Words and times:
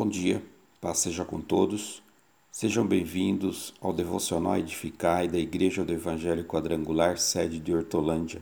Bom 0.00 0.08
dia, 0.08 0.40
paz 0.80 0.98
seja 0.98 1.24
com 1.24 1.40
todos. 1.40 2.00
Sejam 2.52 2.86
bem-vindos 2.86 3.74
ao 3.80 3.92
Devocional 3.92 4.56
Edificai 4.56 5.26
da 5.26 5.40
Igreja 5.40 5.84
do 5.84 5.92
Evangelho 5.92 6.44
Quadrangular, 6.44 7.18
sede 7.18 7.58
de 7.58 7.74
Hortolândia. 7.74 8.40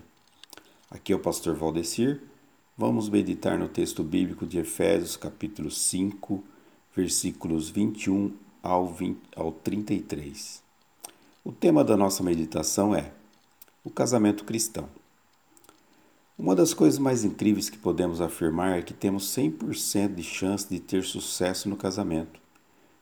Aqui 0.90 1.14
é 1.14 1.16
o 1.16 1.18
pastor 1.18 1.54
Valdecir. 1.54 2.20
Vamos 2.76 3.08
meditar 3.08 3.58
no 3.58 3.68
texto 3.68 4.04
bíblico 4.04 4.46
de 4.46 4.58
Efésios, 4.58 5.16
capítulo 5.16 5.70
5, 5.70 6.44
versículos 6.94 7.70
21 7.70 8.34
ao, 8.62 8.86
20, 8.86 9.18
ao 9.34 9.50
33. 9.50 10.62
O 11.42 11.52
tema 11.52 11.82
da 11.82 11.96
nossa 11.96 12.22
meditação 12.22 12.94
é 12.94 13.12
o 13.82 13.88
casamento 13.88 14.44
cristão. 14.44 14.90
Uma 16.38 16.54
das 16.54 16.74
coisas 16.74 16.98
mais 16.98 17.24
incríveis 17.24 17.70
que 17.70 17.78
podemos 17.78 18.20
afirmar 18.20 18.78
é 18.78 18.82
que 18.82 18.92
temos 18.92 19.34
100% 19.34 20.14
de 20.14 20.22
chance 20.22 20.68
de 20.68 20.78
ter 20.78 21.02
sucesso 21.02 21.66
no 21.66 21.76
casamento, 21.78 22.38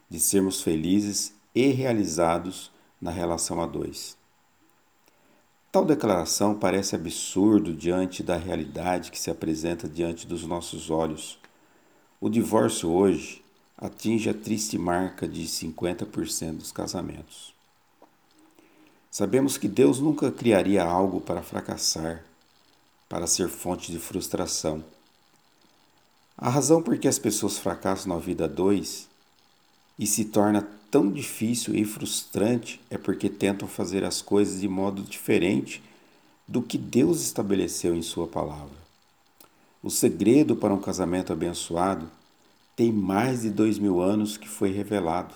de 0.09 0.21
sermos 0.21 0.63
felizes 0.63 1.35
e 1.53 1.67
realizados 1.67 2.71
na 3.01 3.11
relação 3.11 3.61
a 3.61 3.67
dois. 3.67 4.17
Tal 5.73 5.85
declaração 5.85 6.55
parece 6.55 6.95
absurdo 6.95 7.75
diante 7.75 8.23
da 8.23 8.37
realidade 8.37 9.11
que 9.11 9.19
se 9.19 9.33
apresenta 9.33 9.89
diante 9.89 10.29
dos 10.29 10.47
nossos 10.47 10.89
olhos. 10.89 11.37
O 12.21 12.29
divórcio 12.29 12.89
hoje 12.89 13.45
atinge 13.77 14.31
a 14.31 14.35
triste 14.35 14.79
marca 14.79 15.27
de 15.27 15.43
50% 15.43 16.59
dos 16.59 16.71
casamentos. 16.71 17.53
Sabemos 19.11 19.59
que 19.59 19.67
Deus 19.67 19.99
nunca 19.99 20.31
criaria 20.31 20.85
algo 20.85 21.21
para 21.21 21.43
fracassar 21.43 22.23
para 23.09 23.27
ser 23.27 23.49
fonte 23.49 23.93
de 23.93 23.99
frustração. 23.99 24.85
A 26.37 26.49
razão 26.49 26.83
por 26.83 26.99
que 26.99 27.07
as 27.07 27.19
pessoas 27.19 27.59
fracassam 27.59 28.13
na 28.13 28.21
vida 28.21 28.49
dois 28.49 29.09
e 29.99 30.07
se 30.07 30.25
torna 30.25 30.67
tão 30.91 31.11
difícil 31.11 31.75
e 31.75 31.85
frustrante 31.85 32.81
é 32.91 32.99
porque 32.99 33.29
tentam 33.29 33.69
fazer 33.69 34.05
as 34.05 34.21
coisas 34.21 34.61
de 34.61 34.69
modo 34.69 35.03
diferente 35.03 35.83
do 36.47 36.63
que 36.63 36.77
Deus 36.77 37.23
estabeleceu 37.23 37.95
em 37.95 38.03
Sua 38.03 38.27
palavra. 38.27 38.85
O 39.83 39.91
segredo 39.91 40.57
para 40.57 40.75
um 40.75 40.81
casamento 40.81 41.33
abençoado 41.33 42.11
tem 42.75 42.93
mais 42.93 43.43
de 43.43 43.51
dois 43.51 43.79
mil 43.79 44.01
anos 44.01 44.37
que 44.37 44.49
foi 44.49 44.73
revelado 44.73 45.35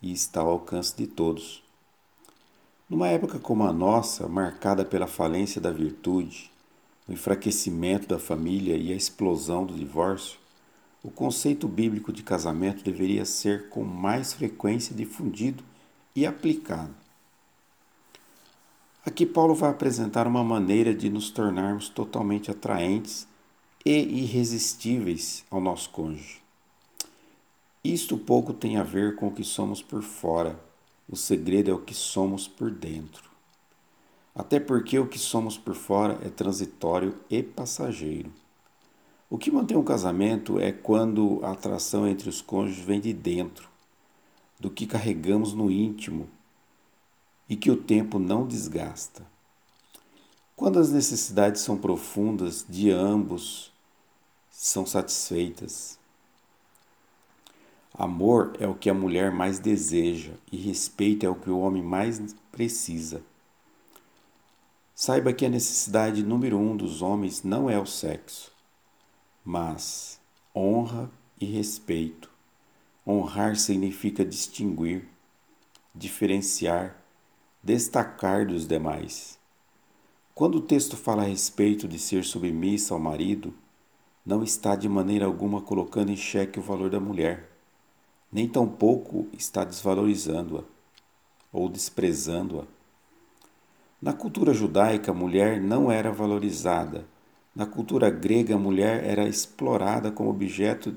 e 0.00 0.12
está 0.12 0.40
ao 0.40 0.48
alcance 0.48 0.96
de 0.96 1.06
todos. 1.06 1.62
Numa 2.88 3.08
época 3.08 3.38
como 3.38 3.64
a 3.64 3.72
nossa, 3.72 4.26
marcada 4.26 4.84
pela 4.84 5.06
falência 5.06 5.60
da 5.60 5.70
virtude, 5.70 6.50
o 7.10 7.12
enfraquecimento 7.12 8.06
da 8.06 8.20
família 8.20 8.76
e 8.76 8.92
a 8.92 8.96
explosão 8.96 9.66
do 9.66 9.74
divórcio, 9.74 10.38
o 11.02 11.10
conceito 11.10 11.66
bíblico 11.66 12.12
de 12.12 12.22
casamento 12.22 12.84
deveria 12.84 13.24
ser 13.24 13.68
com 13.68 13.82
mais 13.82 14.32
frequência 14.32 14.94
difundido 14.94 15.64
e 16.14 16.24
aplicado. 16.24 16.94
Aqui, 19.04 19.26
Paulo 19.26 19.56
vai 19.56 19.70
apresentar 19.70 20.28
uma 20.28 20.44
maneira 20.44 20.94
de 20.94 21.10
nos 21.10 21.30
tornarmos 21.30 21.88
totalmente 21.88 22.48
atraentes 22.48 23.26
e 23.84 23.98
irresistíveis 24.22 25.44
ao 25.50 25.60
nosso 25.60 25.90
cônjuge. 25.90 26.40
Isto 27.82 28.16
pouco 28.16 28.52
tem 28.52 28.76
a 28.76 28.84
ver 28.84 29.16
com 29.16 29.26
o 29.26 29.32
que 29.32 29.42
somos 29.42 29.82
por 29.82 30.02
fora, 30.02 30.60
o 31.08 31.16
segredo 31.16 31.72
é 31.72 31.74
o 31.74 31.80
que 31.80 31.94
somos 31.94 32.46
por 32.46 32.70
dentro 32.70 33.29
até 34.34 34.60
porque 34.60 34.98
o 34.98 35.06
que 35.06 35.18
somos 35.18 35.58
por 35.58 35.74
fora 35.74 36.18
é 36.24 36.28
transitório 36.28 37.14
e 37.28 37.42
passageiro. 37.42 38.32
O 39.28 39.38
que 39.38 39.50
mantém 39.50 39.76
um 39.76 39.84
casamento 39.84 40.58
é 40.58 40.72
quando 40.72 41.40
a 41.42 41.52
atração 41.52 42.06
entre 42.06 42.28
os 42.28 42.40
cônjuges 42.40 42.84
vem 42.84 43.00
de 43.00 43.12
dentro, 43.12 43.68
do 44.58 44.70
que 44.70 44.86
carregamos 44.86 45.52
no 45.52 45.70
íntimo 45.70 46.28
e 47.48 47.56
que 47.56 47.70
o 47.70 47.76
tempo 47.76 48.18
não 48.18 48.46
desgasta. 48.46 49.24
Quando 50.56 50.78
as 50.78 50.90
necessidades 50.90 51.62
são 51.62 51.76
profundas 51.76 52.66
de 52.68 52.90
ambos 52.90 53.72
são 54.50 54.84
satisfeitas. 54.84 55.98
Amor 57.94 58.54
é 58.60 58.68
o 58.68 58.74
que 58.74 58.90
a 58.90 58.94
mulher 58.94 59.32
mais 59.32 59.58
deseja 59.58 60.32
e 60.52 60.56
respeito 60.56 61.24
é 61.24 61.30
o 61.30 61.34
que 61.34 61.48
o 61.48 61.58
homem 61.58 61.82
mais 61.82 62.20
precisa. 62.52 63.22
Saiba 65.02 65.32
que 65.32 65.46
a 65.46 65.48
necessidade 65.48 66.22
número 66.22 66.58
um 66.58 66.76
dos 66.76 67.00
homens 67.00 67.42
não 67.42 67.70
é 67.70 67.80
o 67.80 67.86
sexo, 67.86 68.52
mas 69.42 70.20
honra 70.54 71.10
e 71.40 71.46
respeito. 71.46 72.30
Honrar 73.06 73.56
significa 73.56 74.26
distinguir, 74.26 75.08
diferenciar, 75.94 77.02
destacar 77.62 78.46
dos 78.46 78.66
demais. 78.66 79.38
Quando 80.34 80.56
o 80.56 80.60
texto 80.60 80.98
fala 80.98 81.22
a 81.22 81.28
respeito 81.28 81.88
de 81.88 81.98
ser 81.98 82.22
submissa 82.22 82.92
ao 82.92 83.00
marido, 83.00 83.54
não 84.22 84.44
está 84.44 84.76
de 84.76 84.86
maneira 84.86 85.24
alguma 85.24 85.62
colocando 85.62 86.12
em 86.12 86.16
xeque 86.16 86.58
o 86.58 86.62
valor 86.62 86.90
da 86.90 87.00
mulher, 87.00 87.50
nem 88.30 88.46
tampouco 88.46 89.28
está 89.32 89.64
desvalorizando-a 89.64 90.62
ou 91.50 91.70
desprezando-a. 91.70 92.79
Na 94.00 94.14
cultura 94.14 94.54
judaica, 94.54 95.10
a 95.10 95.14
mulher 95.14 95.60
não 95.60 95.92
era 95.92 96.10
valorizada. 96.10 97.06
Na 97.54 97.66
cultura 97.66 98.08
grega, 98.08 98.54
a 98.54 98.58
mulher 98.58 99.04
era 99.04 99.28
explorada 99.28 100.10
como 100.10 100.30
objeto 100.30 100.94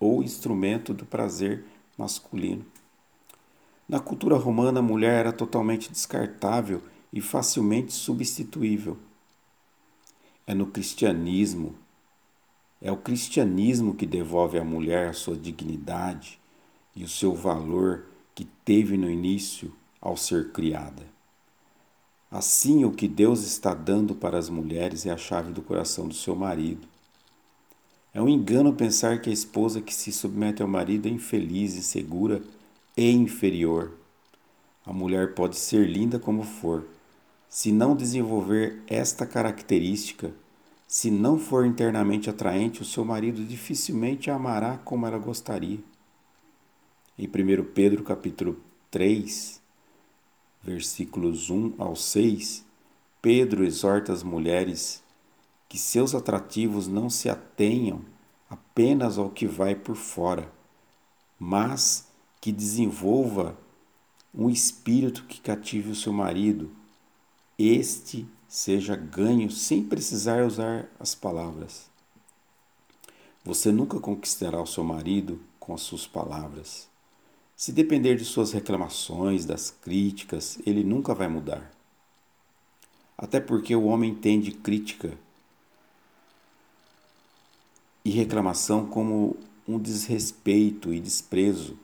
ou 0.00 0.22
instrumento 0.22 0.94
do 0.94 1.04
prazer 1.04 1.64
masculino. 1.98 2.64
Na 3.86 4.00
cultura 4.00 4.36
romana, 4.36 4.80
a 4.80 4.82
mulher 4.82 5.20
era 5.20 5.32
totalmente 5.32 5.92
descartável 5.92 6.82
e 7.12 7.20
facilmente 7.20 7.92
substituível. 7.92 8.96
É 10.46 10.54
no 10.54 10.66
cristianismo, 10.66 11.74
é 12.80 12.90
o 12.90 12.96
cristianismo 12.96 13.94
que 13.94 14.06
devolve 14.06 14.58
à 14.58 14.64
mulher 14.64 15.08
a 15.08 15.12
sua 15.12 15.36
dignidade 15.36 16.40
e 16.94 17.04
o 17.04 17.08
seu 17.08 17.34
valor 17.34 18.06
que 18.34 18.46
teve 18.64 18.96
no 18.96 19.10
início 19.10 19.72
ao 20.00 20.16
ser 20.16 20.52
criada. 20.52 21.15
Assim, 22.30 22.84
o 22.84 22.90
que 22.90 23.06
Deus 23.06 23.44
está 23.44 23.72
dando 23.72 24.14
para 24.14 24.36
as 24.36 24.48
mulheres 24.48 25.06
é 25.06 25.10
a 25.10 25.16
chave 25.16 25.52
do 25.52 25.62
coração 25.62 26.08
do 26.08 26.14
seu 26.14 26.34
marido. 26.34 26.86
É 28.12 28.20
um 28.20 28.28
engano 28.28 28.72
pensar 28.72 29.20
que 29.20 29.30
a 29.30 29.32
esposa 29.32 29.80
que 29.80 29.94
se 29.94 30.10
submete 30.10 30.62
ao 30.62 30.68
marido 30.68 31.06
é 31.06 31.10
infeliz, 31.10 31.76
insegura 31.76 32.42
e 32.96 33.10
inferior. 33.10 33.92
A 34.84 34.92
mulher 34.92 35.34
pode 35.34 35.56
ser 35.56 35.86
linda 35.86 36.18
como 36.18 36.42
for. 36.42 36.84
Se 37.48 37.70
não 37.70 37.94
desenvolver 37.94 38.82
esta 38.86 39.26
característica, 39.26 40.32
se 40.88 41.10
não 41.10 41.38
for 41.38 41.66
internamente 41.66 42.30
atraente, 42.30 42.82
o 42.82 42.84
seu 42.84 43.04
marido 43.04 43.44
dificilmente 43.44 44.30
a 44.30 44.34
amará 44.34 44.78
como 44.78 45.06
ela 45.06 45.18
gostaria. 45.18 45.78
Em 47.18 47.26
1 47.26 47.64
Pedro 47.74 48.02
capítulo 48.02 48.56
3, 48.90 49.60
versículos 50.66 51.48
1 51.48 51.74
ao 51.78 51.94
6, 51.94 52.64
Pedro 53.22 53.64
exorta 53.64 54.12
as 54.12 54.22
mulheres 54.22 55.02
que 55.68 55.78
seus 55.78 56.14
atrativos 56.14 56.88
não 56.88 57.08
se 57.08 57.28
atenham 57.28 58.00
apenas 58.50 59.16
ao 59.16 59.30
que 59.30 59.46
vai 59.46 59.74
por 59.74 59.96
fora, 59.96 60.52
mas 61.38 62.08
que 62.40 62.50
desenvolva 62.50 63.56
um 64.34 64.50
espírito 64.50 65.24
que 65.24 65.40
cative 65.40 65.90
o 65.90 65.94
seu 65.94 66.12
marido. 66.12 66.70
Este 67.58 68.26
seja 68.48 68.96
ganho 68.96 69.50
sem 69.50 69.82
precisar 69.82 70.44
usar 70.44 70.88
as 70.98 71.14
palavras. 71.14 71.88
Você 73.44 73.70
nunca 73.70 74.00
conquistará 74.00 74.60
o 74.60 74.66
seu 74.66 74.82
marido 74.82 75.40
com 75.60 75.74
as 75.74 75.82
suas 75.82 76.06
palavras. 76.06 76.88
Se 77.56 77.72
depender 77.72 78.16
de 78.16 78.24
suas 78.26 78.52
reclamações, 78.52 79.46
das 79.46 79.70
críticas, 79.70 80.58
ele 80.66 80.84
nunca 80.84 81.14
vai 81.14 81.26
mudar. 81.26 81.72
Até 83.16 83.40
porque 83.40 83.74
o 83.74 83.84
homem 83.84 84.10
entende 84.10 84.52
crítica 84.52 85.16
e 88.04 88.10
reclamação 88.10 88.84
como 88.84 89.38
um 89.66 89.78
desrespeito 89.78 90.92
e 90.92 91.00
desprezo. 91.00 91.78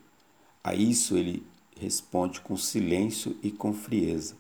A 0.63 0.75
isso 0.75 1.17
ele 1.17 1.43
responde 1.81 2.43
com 2.43 2.55
silêncio 2.55 3.35
e 3.43 3.51
com 3.51 3.73
frieza. 3.73 4.37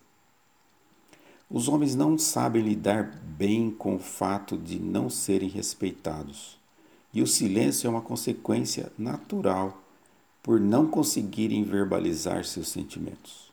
Os 1.48 1.66
homens 1.66 1.94
não 1.94 2.18
sabem 2.18 2.62
lidar 2.62 3.04
bem 3.22 3.70
com 3.70 3.96
o 3.96 3.98
fato 3.98 4.58
de 4.58 4.78
não 4.78 5.08
serem 5.08 5.48
respeitados, 5.48 6.58
e 7.12 7.22
o 7.22 7.26
silêncio 7.26 7.86
é 7.86 7.90
uma 7.90 8.02
consequência 8.02 8.92
natural 8.98 9.81
por 10.42 10.58
não 10.58 10.86
conseguirem 10.86 11.62
verbalizar 11.62 12.44
seus 12.44 12.68
sentimentos. 12.68 13.52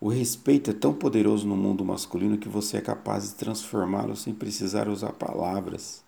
O 0.00 0.08
respeito 0.08 0.70
é 0.70 0.74
tão 0.74 0.92
poderoso 0.92 1.46
no 1.46 1.56
mundo 1.56 1.84
masculino 1.84 2.38
que 2.38 2.48
você 2.48 2.78
é 2.78 2.80
capaz 2.80 3.28
de 3.28 3.34
transformá-lo 3.34 4.16
sem 4.16 4.34
precisar 4.34 4.88
usar 4.88 5.12
palavras. 5.12 6.02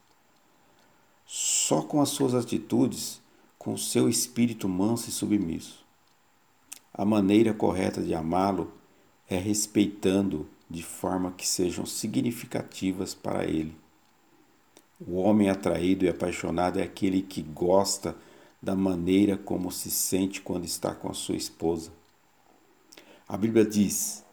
Só 1.27 1.83
com 1.83 2.01
as 2.01 2.09
suas 2.09 2.35
atitudes, 2.35 3.21
com 3.59 3.77
seu 3.77 4.09
espírito 4.09 4.69
manso 4.69 5.09
e 5.09 5.13
submisso. 5.13 5.85
A 6.93 7.05
maneira 7.05 7.55
correta 7.55 8.03
de 8.03 8.15
amá-lo 8.15 8.73
é 9.29 9.37
respeitando 9.37 10.49
de 10.69 10.83
forma 10.83 11.33
que 11.33 11.47
sejam 11.47 11.87
significativas 11.87 13.15
para 13.15 13.45
ele. 13.45 13.75
O 15.01 15.17
homem 15.17 15.51
atraído 15.51 16.05
e 16.05 16.09
apaixonado 16.09 16.79
é 16.79 16.83
aquele 16.83 17.23
que 17.23 17.43
gosta 17.43 18.17
da 18.65 18.75
maneira 18.75 19.37
como 19.37 19.71
se 19.71 19.91
sente 19.91 20.41
quando 20.41 20.65
está 20.65 20.95
com 20.95 21.11
a 21.11 21.15
sua 21.15 21.37
esposa. 21.37 21.93
A 23.29 23.37
Bíblia 23.37 23.65
diz 23.65 24.25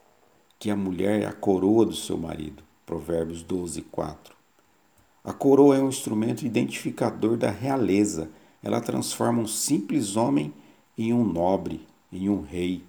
que 0.57 0.71
a 0.71 0.75
mulher 0.75 1.21
é 1.21 1.25
a 1.25 1.33
coroa 1.33 1.85
do 1.85 1.93
seu 1.93 2.17
marido. 2.17 2.63
Provérbios 2.85 3.43
12, 3.43 3.81
4. 3.83 4.33
A 5.21 5.33
coroa 5.33 5.75
é 5.75 5.81
um 5.81 5.89
instrumento 5.89 6.45
identificador 6.45 7.35
da 7.35 7.51
realeza. 7.51 8.29
Ela 8.63 8.79
transforma 8.79 9.41
um 9.41 9.47
simples 9.47 10.15
homem 10.15 10.53
em 10.97 11.13
um 11.13 11.25
nobre, 11.25 11.85
em 12.11 12.29
um 12.29 12.41
rei. 12.41 12.83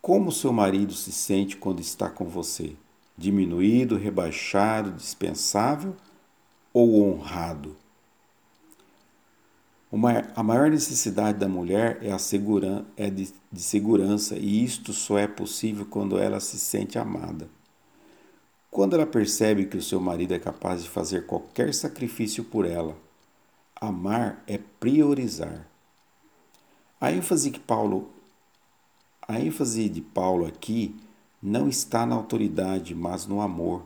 Como 0.00 0.30
seu 0.30 0.52
marido 0.52 0.92
se 0.92 1.10
sente 1.10 1.56
quando 1.56 1.80
está 1.80 2.08
com 2.08 2.26
você? 2.26 2.76
Diminuído, 3.16 3.96
rebaixado, 3.96 4.92
dispensável 4.92 5.96
ou 6.72 7.02
honrado? 7.02 7.76
Uma, 9.90 10.30
a 10.36 10.42
maior 10.42 10.70
necessidade 10.70 11.38
da 11.38 11.48
mulher 11.48 11.98
é, 12.02 12.12
a 12.12 12.18
seguran, 12.18 12.84
é 12.96 13.08
de, 13.08 13.32
de 13.50 13.62
segurança, 13.62 14.36
e 14.36 14.62
isto 14.62 14.92
só 14.92 15.18
é 15.18 15.26
possível 15.26 15.86
quando 15.86 16.18
ela 16.18 16.40
se 16.40 16.58
sente 16.58 16.98
amada. 16.98 17.48
Quando 18.70 18.94
ela 18.94 19.06
percebe 19.06 19.64
que 19.64 19.78
o 19.78 19.82
seu 19.82 19.98
marido 19.98 20.34
é 20.34 20.38
capaz 20.38 20.82
de 20.82 20.90
fazer 20.90 21.26
qualquer 21.26 21.72
sacrifício 21.72 22.44
por 22.44 22.66
ela, 22.66 22.96
amar 23.80 24.42
é 24.46 24.58
priorizar. 24.58 25.66
A 27.00 27.10
ênfase 27.10 27.50
que 27.50 27.60
Paulo 27.60 28.10
a 29.30 29.38
ênfase 29.38 29.90
de 29.90 30.00
Paulo 30.00 30.46
aqui 30.46 30.96
não 31.42 31.68
está 31.68 32.06
na 32.06 32.14
autoridade, 32.14 32.94
mas 32.94 33.26
no 33.26 33.42
amor. 33.42 33.82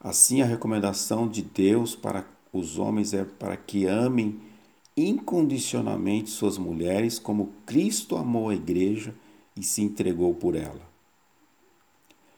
Assim, 0.00 0.42
a 0.42 0.44
recomendação 0.44 1.28
de 1.28 1.42
Deus 1.42 1.94
para 1.94 2.26
os 2.52 2.76
homens 2.76 3.14
é 3.14 3.24
para 3.24 3.56
que 3.56 3.86
amem 3.86 4.40
incondicionalmente 4.96 6.30
suas 6.30 6.58
mulheres 6.58 7.18
como 7.18 7.52
Cristo 7.64 8.16
amou 8.16 8.50
a 8.50 8.54
igreja 8.54 9.14
e 9.56 9.62
se 9.62 9.82
entregou 9.82 10.34
por 10.34 10.54
ela. 10.54 10.90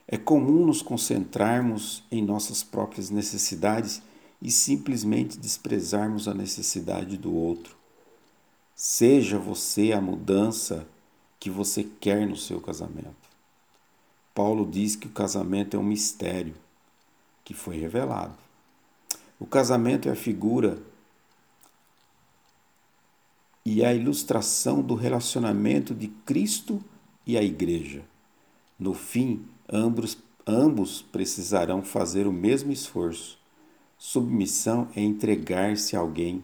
É 0.06 0.16
comum 0.16 0.66
nos 0.66 0.82
concentrarmos 0.82 2.04
em 2.10 2.22
nossas 2.22 2.62
próprias 2.62 3.10
necessidades 3.10 4.02
e 4.40 4.50
simplesmente 4.50 5.38
desprezarmos 5.38 6.28
a 6.28 6.34
necessidade 6.34 7.16
do 7.16 7.34
outro. 7.34 7.76
Seja 8.76 9.38
você 9.38 9.92
a 9.92 10.00
mudança 10.00 10.86
que 11.40 11.48
você 11.48 11.84
quer 12.00 12.26
no 12.26 12.36
seu 12.36 12.60
casamento. 12.60 13.24
Paulo 14.34 14.68
diz 14.70 14.96
que 14.96 15.06
o 15.06 15.12
casamento 15.12 15.76
é 15.76 15.80
um 15.80 15.84
mistério 15.84 16.54
que 17.44 17.54
foi 17.54 17.78
revelado. 17.78 18.34
O 19.38 19.46
casamento 19.46 20.08
é 20.08 20.12
a 20.12 20.16
figura 20.16 20.78
e 23.64 23.84
a 23.84 23.94
ilustração 23.94 24.82
do 24.82 24.94
relacionamento 24.94 25.94
de 25.94 26.08
Cristo 26.08 26.84
e 27.26 27.38
a 27.38 27.42
Igreja. 27.42 28.02
No 28.78 28.92
fim, 28.92 29.46
ambos, 29.72 30.18
ambos 30.46 31.00
precisarão 31.00 31.82
fazer 31.82 32.26
o 32.26 32.32
mesmo 32.32 32.70
esforço. 32.70 33.38
Submissão 33.96 34.88
é 34.94 35.00
entregar-se 35.00 35.96
a 35.96 36.00
alguém, 36.00 36.42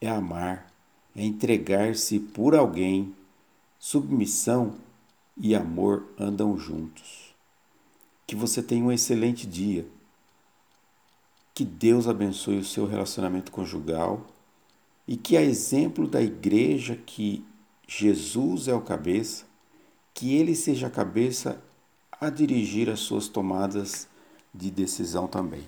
é 0.00 0.08
amar, 0.08 0.72
é 1.16 1.24
entregar-se 1.24 2.20
por 2.20 2.54
alguém. 2.54 3.12
Submissão 3.78 4.74
e 5.36 5.56
amor 5.56 6.06
andam 6.16 6.56
juntos. 6.56 7.34
Que 8.24 8.36
você 8.36 8.62
tenha 8.62 8.84
um 8.84 8.92
excelente 8.92 9.46
dia. 9.46 9.84
Que 11.52 11.64
Deus 11.64 12.06
abençoe 12.06 12.58
o 12.58 12.64
seu 12.64 12.86
relacionamento 12.86 13.50
conjugal 13.50 14.24
e 15.06 15.16
que, 15.16 15.36
a 15.36 15.42
exemplo 15.42 16.06
da 16.06 16.22
igreja 16.22 16.96
que 16.96 17.44
Jesus 17.86 18.68
é 18.68 18.74
o 18.74 18.80
cabeça, 18.80 19.44
que 20.14 20.34
ele 20.34 20.54
seja 20.54 20.86
a 20.86 20.90
cabeça 20.90 21.62
a 22.20 22.30
dirigir 22.30 22.88
as 22.88 23.00
suas 23.00 23.28
tomadas 23.28 24.08
de 24.54 24.70
decisão 24.70 25.26
também. 25.26 25.66